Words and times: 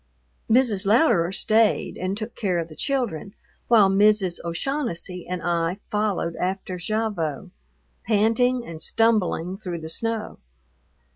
Mrs. 0.49 0.87
Louderer 0.87 1.31
stayed 1.31 1.95
and 1.95 2.17
took 2.17 2.33
care 2.35 2.57
of 2.57 2.69
the 2.69 2.75
children 2.75 3.35
while 3.67 3.87
Mrs. 3.87 4.39
O'Shaughnessy 4.43 5.27
and 5.27 5.43
I 5.43 5.77
followed 5.91 6.35
after 6.37 6.77
Gavotte, 6.79 7.51
panting 8.07 8.65
and 8.65 8.81
stumbling, 8.81 9.57
through 9.57 9.81
the 9.81 9.91
snow. 9.91 10.39